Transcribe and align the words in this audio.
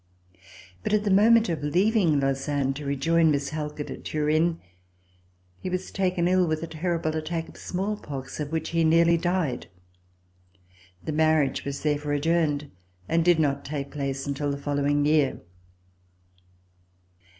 But 0.81 0.93
at 0.93 1.03
the 1.03 1.11
mo 1.11 1.29
ment 1.29 1.47
of 1.47 1.63
leaving 1.63 2.19
Lausanne 2.19 2.73
to 2.73 2.87
rejoin 2.87 3.29
Miss 3.29 3.49
Halkett 3.51 3.91
at 3.91 4.03
Turin, 4.03 4.59
he 5.59 5.69
was 5.69 5.91
taken 5.91 6.27
ill 6.27 6.47
with 6.47 6.63
a 6.63 6.67
terrible 6.67 7.15
attack 7.15 7.47
of 7.47 7.55
smallpox, 7.55 8.39
of 8.39 8.51
which 8.51 8.69
he 8.69 8.83
nearly 8.83 9.15
died. 9.15 9.67
The 11.05 11.11
marriage 11.11 11.63
was 11.65 11.83
therefore 11.83 12.13
adjourned 12.13 12.71
and 13.07 13.23
did 13.23 13.39
not 13.39 13.63
take 13.63 13.91
place 13.91 14.25
until 14.25 14.49
the 14.49 14.57
following 14.57 15.05
year. 15.05 15.39